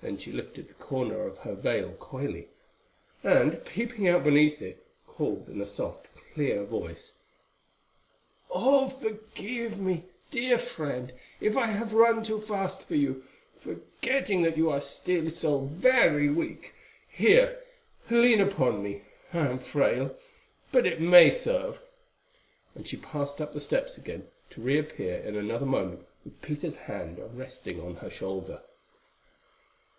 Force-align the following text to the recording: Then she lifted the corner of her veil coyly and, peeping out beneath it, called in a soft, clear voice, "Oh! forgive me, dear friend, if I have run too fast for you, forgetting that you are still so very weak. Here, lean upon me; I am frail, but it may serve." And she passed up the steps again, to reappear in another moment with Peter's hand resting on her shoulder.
Then 0.00 0.16
she 0.16 0.30
lifted 0.30 0.68
the 0.68 0.74
corner 0.74 1.26
of 1.26 1.38
her 1.38 1.56
veil 1.56 1.90
coyly 1.98 2.50
and, 3.24 3.64
peeping 3.64 4.06
out 4.06 4.22
beneath 4.22 4.62
it, 4.62 4.86
called 5.08 5.48
in 5.48 5.60
a 5.60 5.66
soft, 5.66 6.08
clear 6.32 6.62
voice, 6.62 7.14
"Oh! 8.48 8.88
forgive 8.90 9.80
me, 9.80 10.04
dear 10.30 10.56
friend, 10.56 11.12
if 11.40 11.56
I 11.56 11.66
have 11.66 11.94
run 11.94 12.22
too 12.22 12.40
fast 12.40 12.86
for 12.86 12.94
you, 12.94 13.24
forgetting 13.60 14.42
that 14.42 14.56
you 14.56 14.70
are 14.70 14.80
still 14.80 15.30
so 15.32 15.62
very 15.66 16.28
weak. 16.30 16.74
Here, 17.08 17.58
lean 18.08 18.40
upon 18.40 18.84
me; 18.84 19.02
I 19.34 19.48
am 19.48 19.58
frail, 19.58 20.14
but 20.70 20.86
it 20.86 21.00
may 21.00 21.28
serve." 21.28 21.80
And 22.76 22.86
she 22.86 22.96
passed 22.96 23.40
up 23.40 23.52
the 23.52 23.60
steps 23.60 23.98
again, 23.98 24.28
to 24.50 24.60
reappear 24.62 25.16
in 25.18 25.34
another 25.34 25.66
moment 25.66 26.06
with 26.24 26.40
Peter's 26.40 26.76
hand 26.76 27.18
resting 27.36 27.80
on 27.80 27.96
her 27.96 28.08
shoulder. 28.08 28.62